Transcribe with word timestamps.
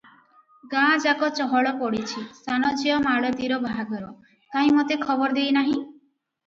ଗାଁ 0.69 0.95
ଯାକ 1.03 1.29
ଚହଳ 1.39 1.73
ପଡିଛି- 1.83 2.25
ସାନ 2.39 2.73
ଝିଅ 2.81 2.99
ମାଳତୀର 3.05 3.63
ବାହାଘର- 3.69 4.13
କାହିଁ 4.57 4.77
ମତେ 4.81 5.01
ଖବର 5.07 5.39
ଦେଇ 5.41 5.55
ନାହଁ? 5.63 5.81